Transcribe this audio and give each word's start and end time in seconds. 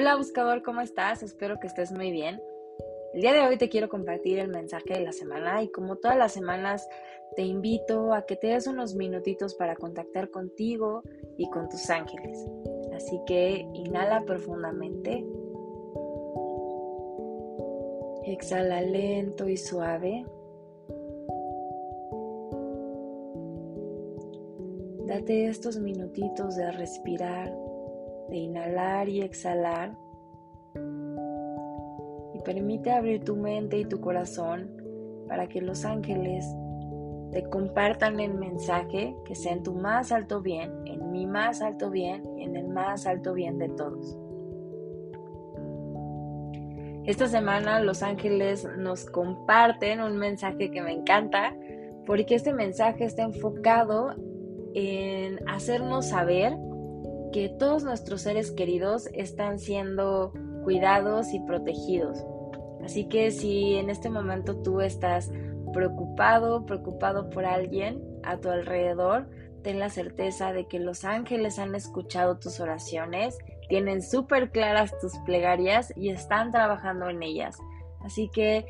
Hola 0.00 0.14
buscador, 0.14 0.62
¿cómo 0.62 0.80
estás? 0.80 1.24
Espero 1.24 1.58
que 1.58 1.66
estés 1.66 1.90
muy 1.90 2.12
bien. 2.12 2.40
El 3.14 3.20
día 3.20 3.32
de 3.32 3.40
hoy 3.40 3.58
te 3.58 3.68
quiero 3.68 3.88
compartir 3.88 4.38
el 4.38 4.46
mensaje 4.46 4.94
de 4.94 5.00
la 5.00 5.10
semana 5.10 5.60
y 5.60 5.72
como 5.72 5.96
todas 5.96 6.16
las 6.16 6.30
semanas 6.30 6.88
te 7.34 7.42
invito 7.42 8.14
a 8.14 8.24
que 8.24 8.36
te 8.36 8.46
des 8.46 8.68
unos 8.68 8.94
minutitos 8.94 9.56
para 9.56 9.74
contactar 9.74 10.30
contigo 10.30 11.02
y 11.36 11.50
con 11.50 11.68
tus 11.68 11.90
ángeles. 11.90 12.46
Así 12.94 13.20
que 13.26 13.66
inhala 13.74 14.24
profundamente. 14.24 15.26
Exhala 18.22 18.80
lento 18.82 19.48
y 19.48 19.56
suave. 19.56 20.24
Date 25.08 25.48
estos 25.48 25.76
minutitos 25.80 26.54
de 26.54 26.70
respirar 26.70 27.67
de 28.28 28.36
inhalar 28.36 29.08
y 29.08 29.22
exhalar. 29.22 29.96
Y 32.34 32.40
permite 32.40 32.90
abrir 32.90 33.24
tu 33.24 33.36
mente 33.36 33.78
y 33.78 33.84
tu 33.84 34.00
corazón 34.00 34.70
para 35.28 35.48
que 35.48 35.60
los 35.60 35.84
ángeles 35.84 36.46
te 37.32 37.42
compartan 37.44 38.20
el 38.20 38.34
mensaje 38.34 39.14
que 39.24 39.34
sea 39.34 39.52
en 39.52 39.62
tu 39.62 39.74
más 39.74 40.12
alto 40.12 40.40
bien, 40.40 40.72
en 40.86 41.10
mi 41.10 41.26
más 41.26 41.60
alto 41.60 41.90
bien 41.90 42.22
y 42.38 42.44
en 42.44 42.56
el 42.56 42.68
más 42.68 43.06
alto 43.06 43.34
bien 43.34 43.58
de 43.58 43.68
todos. 43.68 44.18
Esta 47.04 47.26
semana 47.26 47.80
los 47.80 48.02
ángeles 48.02 48.68
nos 48.76 49.06
comparten 49.06 50.00
un 50.00 50.18
mensaje 50.18 50.70
que 50.70 50.82
me 50.82 50.92
encanta 50.92 51.56
porque 52.06 52.34
este 52.34 52.52
mensaje 52.52 53.04
está 53.04 53.22
enfocado 53.22 54.14
en 54.74 55.38
hacernos 55.48 56.08
saber 56.08 56.54
que 57.30 57.48
todos 57.48 57.84
nuestros 57.84 58.22
seres 58.22 58.50
queridos 58.50 59.08
están 59.12 59.58
siendo 59.58 60.32
cuidados 60.64 61.32
y 61.32 61.40
protegidos. 61.40 62.24
Así 62.84 63.08
que 63.08 63.30
si 63.30 63.74
en 63.74 63.90
este 63.90 64.10
momento 64.10 64.56
tú 64.62 64.80
estás 64.80 65.30
preocupado, 65.72 66.64
preocupado 66.64 67.30
por 67.30 67.44
alguien 67.44 68.02
a 68.22 68.38
tu 68.38 68.48
alrededor, 68.48 69.28
ten 69.62 69.78
la 69.78 69.90
certeza 69.90 70.52
de 70.52 70.66
que 70.66 70.78
los 70.78 71.04
ángeles 71.04 71.58
han 71.58 71.74
escuchado 71.74 72.38
tus 72.38 72.60
oraciones, 72.60 73.36
tienen 73.68 74.02
súper 74.02 74.50
claras 74.50 74.98
tus 74.98 75.16
plegarias 75.26 75.92
y 75.96 76.10
están 76.10 76.50
trabajando 76.50 77.08
en 77.08 77.22
ellas. 77.22 77.58
Así 78.00 78.30
que 78.30 78.64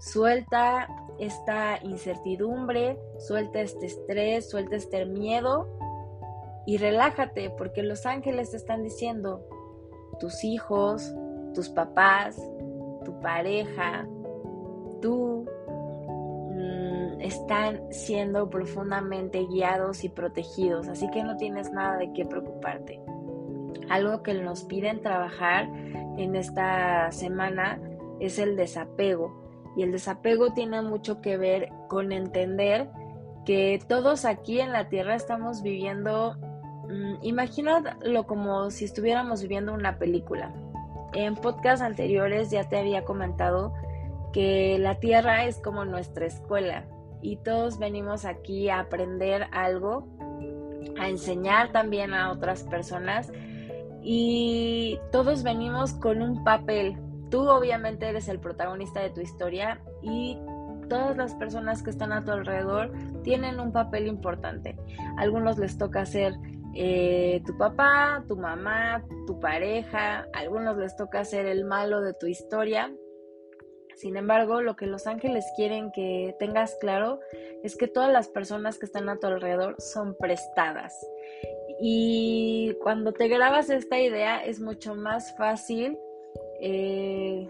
suelta 0.00 0.88
esta 1.18 1.78
incertidumbre, 1.82 2.98
suelta 3.18 3.60
este 3.60 3.86
estrés, 3.86 4.50
suelta 4.50 4.76
este 4.76 5.04
miedo 5.04 5.68
y 6.70 6.76
relájate 6.76 7.50
porque 7.50 7.82
los 7.82 8.06
ángeles 8.06 8.52
te 8.52 8.56
están 8.56 8.84
diciendo, 8.84 9.44
tus 10.20 10.44
hijos, 10.44 11.12
tus 11.52 11.68
papás, 11.68 12.40
tu 13.04 13.18
pareja, 13.18 14.06
tú 15.02 15.48
mm, 16.52 17.22
están 17.22 17.82
siendo 17.90 18.48
profundamente 18.50 19.46
guiados 19.46 20.04
y 20.04 20.10
protegidos, 20.10 20.86
así 20.86 21.10
que 21.10 21.24
no 21.24 21.36
tienes 21.36 21.72
nada 21.72 21.96
de 21.96 22.12
qué 22.12 22.24
preocuparte. 22.24 23.00
Algo 23.88 24.22
que 24.22 24.34
nos 24.34 24.62
piden 24.62 25.02
trabajar 25.02 25.68
en 26.18 26.36
esta 26.36 27.10
semana 27.10 27.80
es 28.20 28.38
el 28.38 28.54
desapego. 28.54 29.42
Y 29.76 29.82
el 29.82 29.90
desapego 29.90 30.52
tiene 30.52 30.82
mucho 30.82 31.20
que 31.20 31.36
ver 31.36 31.68
con 31.88 32.12
entender 32.12 32.88
que 33.44 33.80
todos 33.88 34.24
aquí 34.24 34.60
en 34.60 34.70
la 34.70 34.88
Tierra 34.88 35.16
estamos 35.16 35.62
viviendo 35.62 36.36
imagínalo 37.22 38.26
como 38.26 38.70
si 38.70 38.84
estuviéramos 38.84 39.42
viviendo 39.42 39.72
una 39.72 39.98
película. 39.98 40.52
En 41.12 41.34
podcasts 41.34 41.82
anteriores 41.82 42.50
ya 42.50 42.68
te 42.68 42.78
había 42.78 43.04
comentado 43.04 43.72
que 44.32 44.78
la 44.78 44.96
Tierra 45.00 45.44
es 45.44 45.58
como 45.58 45.84
nuestra 45.84 46.26
escuela 46.26 46.84
y 47.20 47.36
todos 47.36 47.78
venimos 47.78 48.24
aquí 48.24 48.68
a 48.68 48.80
aprender 48.80 49.46
algo, 49.52 50.06
a 50.98 51.08
enseñar 51.08 51.72
también 51.72 52.14
a 52.14 52.30
otras 52.30 52.62
personas 52.62 53.30
y 54.02 54.98
todos 55.12 55.42
venimos 55.42 55.92
con 55.94 56.22
un 56.22 56.44
papel. 56.44 56.96
Tú 57.30 57.48
obviamente 57.48 58.08
eres 58.08 58.28
el 58.28 58.40
protagonista 58.40 59.00
de 59.00 59.10
tu 59.10 59.20
historia 59.20 59.80
y 60.02 60.38
todas 60.88 61.16
las 61.16 61.34
personas 61.34 61.82
que 61.82 61.90
están 61.90 62.12
a 62.12 62.24
tu 62.24 62.32
alrededor 62.32 62.92
tienen 63.22 63.60
un 63.60 63.72
papel 63.72 64.06
importante. 64.06 64.76
A 65.16 65.22
algunos 65.22 65.58
les 65.58 65.78
toca 65.78 66.04
ser 66.06 66.34
eh, 66.74 67.42
tu 67.46 67.56
papá, 67.56 68.24
tu 68.28 68.36
mamá, 68.36 69.04
tu 69.26 69.40
pareja, 69.40 70.28
a 70.32 70.38
algunos 70.38 70.76
les 70.76 70.96
toca 70.96 71.24
ser 71.24 71.46
el 71.46 71.64
malo 71.64 72.00
de 72.00 72.14
tu 72.14 72.26
historia. 72.26 72.94
Sin 73.96 74.16
embargo, 74.16 74.62
lo 74.62 74.76
que 74.76 74.86
los 74.86 75.06
ángeles 75.06 75.44
quieren 75.56 75.92
que 75.92 76.34
tengas 76.38 76.76
claro 76.80 77.20
es 77.62 77.76
que 77.76 77.86
todas 77.86 78.12
las 78.12 78.28
personas 78.28 78.78
que 78.78 78.86
están 78.86 79.08
a 79.08 79.18
tu 79.18 79.26
alrededor 79.26 79.76
son 79.78 80.16
prestadas. 80.16 80.94
Y 81.80 82.76
cuando 82.82 83.12
te 83.12 83.28
grabas 83.28 83.68
esta 83.70 83.98
idea 83.98 84.44
es 84.44 84.60
mucho 84.60 84.94
más 84.94 85.36
fácil 85.36 85.98
eh, 86.60 87.48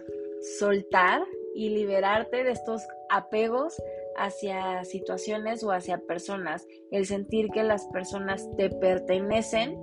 soltar 0.58 1.22
y 1.54 1.70
liberarte 1.70 2.44
de 2.44 2.52
estos 2.52 2.82
apegos 3.10 3.80
hacia 4.20 4.84
situaciones 4.84 5.64
o 5.64 5.72
hacia 5.72 5.98
personas. 5.98 6.66
El 6.90 7.06
sentir 7.06 7.48
que 7.50 7.62
las 7.62 7.86
personas 7.86 8.48
te 8.56 8.70
pertenecen 8.70 9.78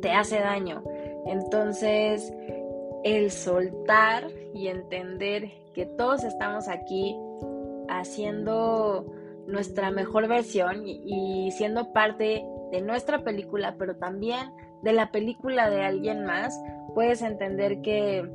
te 0.00 0.10
hace 0.10 0.38
daño. 0.40 0.82
Entonces, 1.26 2.32
el 3.04 3.30
soltar 3.30 4.28
y 4.54 4.68
entender 4.68 5.50
que 5.74 5.86
todos 5.86 6.24
estamos 6.24 6.68
aquí 6.68 7.16
haciendo 7.88 9.06
nuestra 9.46 9.90
mejor 9.90 10.26
versión 10.26 10.86
y, 10.86 11.50
siendo 11.52 11.92
parte 11.92 12.44
de 12.72 12.80
nuestra 12.80 13.22
película, 13.22 13.76
pero 13.78 13.96
también 13.96 14.50
de 14.82 14.92
la 14.92 15.10
película 15.12 15.68
de 15.68 15.82
alguien 15.82 16.24
más, 16.24 16.58
puedes 16.94 17.20
entender 17.22 17.82
que, 17.82 18.28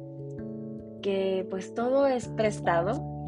que 1.02 1.48
pues 1.50 1.74
todo 1.74 2.08
es 2.08 2.28
prestado 2.30 3.19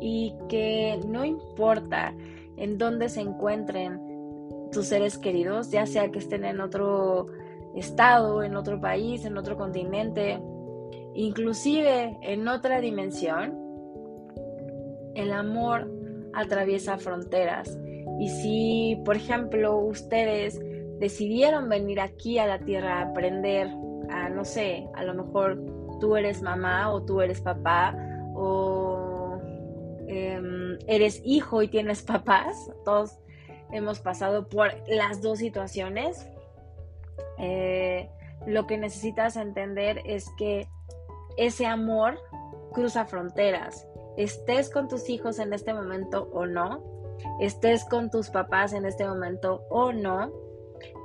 y 0.00 0.34
que 0.48 0.98
no 1.06 1.24
importa 1.24 2.14
en 2.56 2.78
dónde 2.78 3.08
se 3.08 3.20
encuentren 3.20 4.00
tus 4.72 4.86
seres 4.86 5.18
queridos, 5.18 5.70
ya 5.70 5.86
sea 5.86 6.10
que 6.10 6.18
estén 6.18 6.44
en 6.44 6.60
otro 6.60 7.26
estado, 7.74 8.42
en 8.42 8.56
otro 8.56 8.80
país, 8.80 9.24
en 9.24 9.36
otro 9.36 9.56
continente, 9.56 10.40
inclusive 11.14 12.18
en 12.22 12.48
otra 12.48 12.80
dimensión, 12.80 13.56
el 15.14 15.32
amor 15.32 15.90
atraviesa 16.34 16.98
fronteras. 16.98 17.78
Y 18.18 18.28
si, 18.28 19.02
por 19.04 19.16
ejemplo, 19.16 19.78
ustedes 19.78 20.60
decidieron 20.98 21.68
venir 21.68 22.00
aquí 22.00 22.38
a 22.38 22.46
la 22.46 22.58
Tierra 22.58 22.98
a 22.98 23.02
aprender 23.10 23.68
a, 24.10 24.28
no 24.28 24.44
sé, 24.44 24.86
a 24.94 25.04
lo 25.04 25.14
mejor 25.14 25.58
tú 26.00 26.16
eres 26.16 26.42
mamá 26.42 26.92
o 26.92 27.02
tú 27.02 27.20
eres 27.20 27.40
papá 27.40 27.96
o 28.34 29.09
Em, 30.12 30.76
eres 30.88 31.22
hijo 31.24 31.62
y 31.62 31.68
tienes 31.68 32.02
papás, 32.02 32.68
todos 32.84 33.16
hemos 33.70 34.00
pasado 34.00 34.48
por 34.48 34.72
las 34.88 35.22
dos 35.22 35.38
situaciones. 35.38 36.28
Eh, 37.38 38.10
lo 38.44 38.66
que 38.66 38.76
necesitas 38.76 39.36
entender 39.36 40.02
es 40.04 40.28
que 40.36 40.66
ese 41.36 41.64
amor 41.64 42.18
cruza 42.72 43.04
fronteras. 43.04 43.86
Estés 44.16 44.68
con 44.68 44.88
tus 44.88 45.08
hijos 45.08 45.38
en 45.38 45.52
este 45.52 45.72
momento 45.72 46.28
o 46.32 46.44
no, 46.44 46.82
estés 47.38 47.84
con 47.84 48.10
tus 48.10 48.30
papás 48.30 48.72
en 48.72 48.86
este 48.86 49.06
momento 49.06 49.62
o 49.70 49.92
no, 49.92 50.32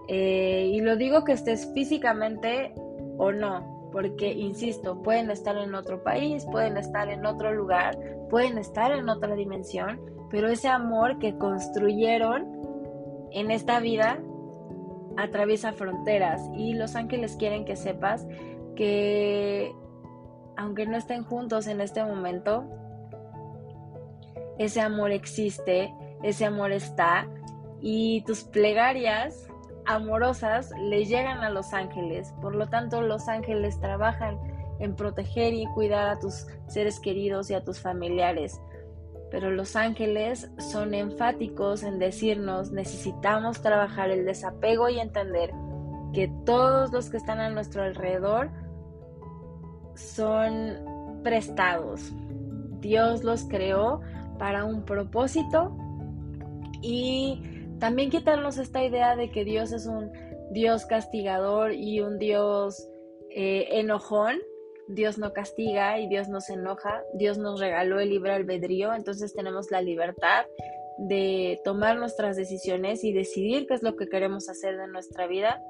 eh, 0.08 0.72
y 0.74 0.82
lo 0.82 0.96
digo 0.96 1.24
que 1.24 1.34
estés 1.34 1.72
físicamente 1.76 2.74
o 3.20 3.32
no, 3.32 3.75
porque, 3.96 4.34
insisto, 4.34 5.02
pueden 5.02 5.32
estar 5.32 5.56
en 5.56 5.74
otro 5.74 6.04
país, 6.04 6.46
pueden 6.52 6.76
estar 6.76 7.08
en 7.08 7.26
otro 7.26 7.54
lugar, 7.54 7.98
pueden 8.30 8.58
estar 8.58 8.92
en 8.92 9.08
otra 9.08 9.36
dimensión, 9.36 10.02
pero 10.30 10.50
ese 10.50 10.68
amor 10.68 11.18
que 11.18 11.38
construyeron 11.38 12.46
en 13.32 13.52
esta 13.52 13.80
vida 13.80 14.20
atraviesa 15.16 15.72
fronteras 15.72 16.42
y 16.58 16.74
los 16.74 16.98
ángeles 16.98 17.38
quieren 17.38 17.64
que 17.64 17.78
sepas 17.78 18.28
que 18.76 19.74
aunque 20.58 20.86
no 20.88 20.98
estén 20.98 21.24
juntos 21.24 21.66
en 21.68 21.80
este 21.80 22.04
momento, 22.04 22.66
ese 24.60 24.82
amor 24.82 25.12
existe, 25.12 25.94
ese 26.22 26.44
amor 26.44 26.74
está 26.74 27.30
y 27.80 28.26
tus 28.26 28.44
plegarias 28.44 29.48
amorosas 29.86 30.72
le 30.80 31.06
llegan 31.06 31.40
a 31.40 31.50
los 31.50 31.74
ángeles. 31.74 32.34
Por 32.42 32.56
lo 32.56 32.68
tanto, 32.68 33.02
los 33.02 33.28
ángeles 33.28 33.80
trabajan 33.80 34.40
en 34.80 34.96
proteger 34.96 35.54
y 35.54 35.66
cuidar 35.68 36.08
a 36.08 36.20
tus 36.20 36.48
seres 36.68 37.00
queridos 37.00 37.50
y 37.50 37.54
a 37.54 37.64
tus 37.64 37.80
familiares. 37.80 38.60
Pero 39.32 39.52
los 39.52 39.76
ángeles 39.76 40.50
son 40.58 40.94
enfáticos 40.94 41.84
en 41.84 42.00
decirnos 42.00 42.72
necesitamos 42.72 43.62
trabajar 43.62 44.10
el 44.10 44.26
desapego 44.26 44.90
y 44.90 45.00
entender 45.00 45.52
que 46.14 46.32
todos 46.46 46.92
los 46.92 47.10
que 47.10 47.18
están 47.18 47.40
a 47.40 47.50
nuestro 47.50 47.84
alrededor 47.84 48.50
son 49.96 51.22
prestados. 51.24 52.14
Dios 52.80 53.24
los 53.24 53.46
creó 53.46 54.02
para 54.38 54.64
un 54.64 54.84
propósito 54.86 55.76
y 56.82 57.55
también 57.80 58.10
quitarnos 58.10 58.58
esta 58.58 58.84
idea 58.84 59.16
de 59.16 59.30
que 59.32 59.44
Dios 59.44 59.72
es 59.72 59.86
un 59.86 60.12
Dios 60.52 60.86
castigador 60.86 61.74
y 61.74 62.02
un 62.02 62.18
Dios 62.18 62.88
eh, 63.30 63.68
enojón. 63.72 64.38
Dios 64.88 65.18
no 65.18 65.34
castiga 65.34 66.00
y 66.00 66.08
Dios 66.08 66.30
no 66.30 66.42
se 66.42 66.54
enoja. 66.54 67.04
Dios 67.14 67.38
nos 67.38 67.60
regaló 67.60 68.00
el 68.00 68.10
libre 68.10 68.34
albedrío, 68.34 68.94
entonces 68.94 69.34
tenemos 69.34 69.72
la 69.72 69.82
libertad 69.82 70.46
de 70.98 71.60
tomar 71.64 71.98
nuestras 71.98 72.38
decisiones 72.38 73.04
y 73.04 73.12
decidir 73.12 73.68
qué 73.68 73.74
es 73.74 73.84
lo 73.84 73.96
que 73.96 74.08
queremos 74.08 74.48
hacer 74.50 74.78
de 74.78 74.88
nuestra 74.88 75.28
vida. 75.28 75.62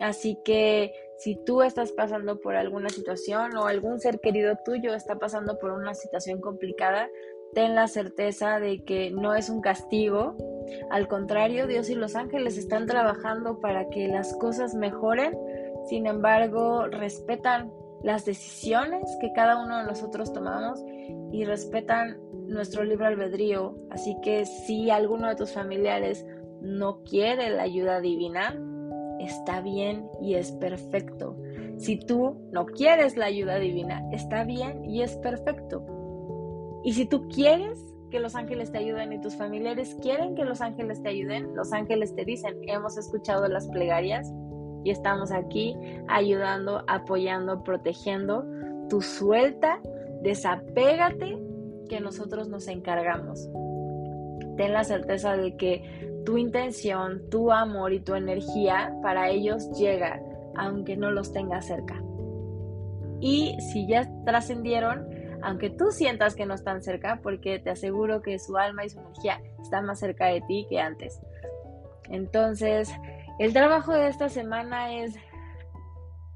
Así 0.00 0.38
que 0.44 0.92
si 1.18 1.36
tú 1.44 1.62
estás 1.62 1.92
pasando 1.92 2.40
por 2.40 2.56
alguna 2.56 2.88
situación 2.88 3.56
o 3.56 3.66
algún 3.66 4.00
ser 4.00 4.18
querido 4.20 4.56
tuyo 4.64 4.94
está 4.94 5.18
pasando 5.18 5.58
por 5.58 5.70
una 5.70 5.94
situación 5.94 6.40
complicada, 6.40 7.08
ten 7.54 7.74
la 7.74 7.86
certeza 7.86 8.58
de 8.58 8.82
que 8.84 9.10
no 9.12 9.34
es 9.34 9.48
un 9.48 9.60
castigo. 9.60 10.36
Al 10.90 11.08
contrario, 11.08 11.66
Dios 11.66 11.90
y 11.90 11.94
los 11.94 12.16
ángeles 12.16 12.56
están 12.58 12.86
trabajando 12.86 13.60
para 13.60 13.88
que 13.88 14.08
las 14.08 14.34
cosas 14.36 14.74
mejoren. 14.74 15.36
Sin 15.88 16.06
embargo, 16.06 16.86
respetan 16.86 17.72
las 18.02 18.24
decisiones 18.24 19.02
que 19.20 19.32
cada 19.32 19.62
uno 19.62 19.78
de 19.78 19.84
nosotros 19.84 20.32
tomamos 20.32 20.82
y 21.32 21.44
respetan 21.44 22.18
nuestro 22.46 22.84
libre 22.84 23.06
albedrío. 23.06 23.76
Así 23.90 24.16
que 24.22 24.44
si 24.44 24.90
alguno 24.90 25.28
de 25.28 25.36
tus 25.36 25.52
familiares 25.52 26.24
no 26.60 27.02
quiere 27.02 27.50
la 27.50 27.62
ayuda 27.62 28.00
divina, 28.00 28.58
está 29.20 29.60
bien 29.60 30.08
y 30.20 30.34
es 30.34 30.52
perfecto. 30.52 31.36
Si 31.76 31.98
tú 31.98 32.36
no 32.52 32.66
quieres 32.66 33.16
la 33.16 33.26
ayuda 33.26 33.58
divina, 33.58 34.02
está 34.12 34.44
bien 34.44 34.84
y 34.84 35.02
es 35.02 35.16
perfecto. 35.16 35.84
Y 36.84 36.92
si 36.92 37.06
tú 37.06 37.26
quieres 37.28 37.93
que 38.14 38.20
los 38.20 38.36
ángeles 38.36 38.70
te 38.70 38.78
ayuden 38.78 39.12
y 39.12 39.20
tus 39.20 39.34
familiares 39.34 39.96
quieren 40.00 40.36
que 40.36 40.44
los 40.44 40.60
ángeles 40.60 41.02
te 41.02 41.08
ayuden, 41.08 41.52
los 41.56 41.72
ángeles 41.72 42.14
te 42.14 42.24
dicen, 42.24 42.56
hemos 42.68 42.96
escuchado 42.96 43.48
las 43.48 43.66
plegarias 43.66 44.32
y 44.84 44.90
estamos 44.90 45.32
aquí 45.32 45.76
ayudando, 46.06 46.84
apoyando, 46.86 47.64
protegiendo. 47.64 48.44
Tu 48.88 49.02
suelta, 49.02 49.80
desapégate 50.22 51.36
que 51.88 51.98
nosotros 51.98 52.48
nos 52.48 52.68
encargamos. 52.68 53.48
Ten 54.56 54.74
la 54.74 54.84
certeza 54.84 55.36
de 55.36 55.56
que 55.56 56.22
tu 56.24 56.38
intención, 56.38 57.28
tu 57.30 57.50
amor 57.50 57.92
y 57.94 57.98
tu 57.98 58.14
energía 58.14 58.94
para 59.02 59.28
ellos 59.30 59.72
llega, 59.76 60.22
aunque 60.54 60.96
no 60.96 61.10
los 61.10 61.32
tengas 61.32 61.66
cerca. 61.66 62.00
Y 63.18 63.56
si 63.72 63.88
ya 63.88 64.08
trascendieron, 64.24 65.04
aunque 65.44 65.70
tú 65.70 65.90
sientas 65.90 66.34
que 66.34 66.46
no 66.46 66.54
están 66.54 66.82
cerca, 66.82 67.20
porque 67.22 67.58
te 67.58 67.70
aseguro 67.70 68.22
que 68.22 68.38
su 68.38 68.56
alma 68.56 68.84
y 68.84 68.88
su 68.88 68.98
energía 68.98 69.40
están 69.62 69.84
más 69.84 70.00
cerca 70.00 70.26
de 70.26 70.40
ti 70.42 70.66
que 70.68 70.80
antes. 70.80 71.20
Entonces, 72.08 72.90
el 73.38 73.52
trabajo 73.52 73.92
de 73.92 74.08
esta 74.08 74.28
semana 74.28 74.94
es 74.94 75.14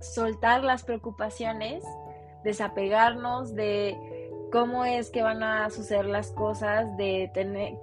soltar 0.00 0.62
las 0.62 0.84
preocupaciones, 0.84 1.84
desapegarnos 2.44 3.55
de 3.55 3.96
cómo 4.52 4.84
es 4.84 5.10
que 5.10 5.22
van 5.22 5.43
a 5.43 5.69
suceder 5.70 6.06
las 6.06 6.31
cosas, 6.32 6.96
de 6.96 7.31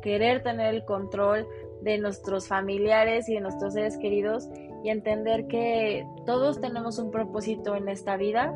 querer 0.01 0.43
tener 0.43 0.73
el 0.73 0.85
control 0.85 1.47
de 1.81 1.97
nuestros 1.97 2.47
familiares 2.47 3.29
y 3.29 3.35
de 3.35 3.41
nuestros 3.41 3.73
seres 3.73 3.97
queridos 3.97 4.49
y 4.83 4.89
entender 4.89 5.47
que 5.47 6.07
todos 6.25 6.61
tenemos 6.61 6.99
un 6.99 7.11
propósito 7.11 7.75
en 7.75 7.89
esta 7.89 8.17
vida 8.17 8.53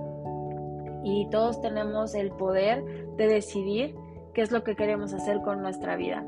y 1.03 1.29
todos 1.29 1.61
tenemos 1.61 2.15
el 2.15 2.31
poder 2.31 2.83
de 3.17 3.27
decidir 3.27 3.95
qué 4.33 4.41
es 4.41 4.51
lo 4.51 4.63
que 4.63 4.75
queremos 4.75 5.13
hacer 5.13 5.41
con 5.41 5.61
nuestra 5.61 5.95
vida. 5.95 6.25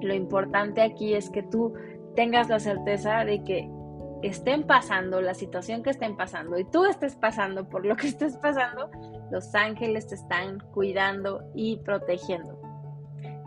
Lo 0.00 0.14
importante 0.14 0.82
aquí 0.82 1.14
es 1.14 1.30
que 1.30 1.42
tú 1.42 1.74
tengas 2.14 2.48
la 2.48 2.60
certeza 2.60 3.24
de 3.24 3.42
que 3.42 3.68
estén 4.22 4.64
pasando 4.64 5.20
la 5.20 5.34
situación 5.34 5.82
que 5.82 5.90
estén 5.90 6.16
pasando 6.16 6.58
y 6.58 6.64
tú 6.64 6.84
estés 6.86 7.14
pasando 7.14 7.68
por 7.68 7.84
lo 7.84 7.96
que 7.96 8.06
estés 8.08 8.36
pasando, 8.38 8.90
los 9.30 9.54
ángeles 9.54 10.06
te 10.06 10.14
están 10.14 10.60
cuidando 10.72 11.42
y 11.54 11.78
protegiendo. 11.78 12.60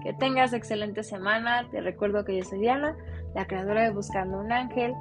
Que 0.04 0.14
tengas 0.14 0.54
excelente 0.54 1.04
semana. 1.04 1.68
Te 1.72 1.82
recuerdo 1.82 2.24
que 2.24 2.38
yo 2.38 2.44
soy 2.44 2.60
Diana, 2.60 2.96
la 3.34 3.48
creadora 3.48 3.84
de 3.84 3.92
Buscando 3.92 4.40
un 4.40 4.52
Ángel. 4.52 4.94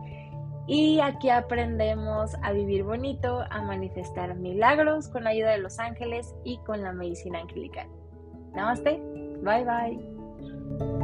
Y 0.66 1.00
aquí 1.00 1.30
aprendemos 1.30 2.34
a 2.42 2.52
vivir 2.52 2.82
bonito, 2.82 3.44
a 3.50 3.62
manifestar 3.62 4.34
milagros 4.34 5.08
con 5.08 5.24
la 5.24 5.30
ayuda 5.30 5.52
de 5.52 5.58
los 5.58 5.78
ángeles 5.78 6.34
y 6.44 6.58
con 6.58 6.82
la 6.82 6.92
medicina 6.92 7.38
angelical. 7.38 7.88
Namaste. 8.52 9.00
Bye 9.42 9.64
bye. 9.64 10.95